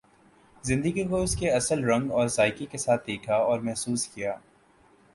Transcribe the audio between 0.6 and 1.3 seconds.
زندگی کو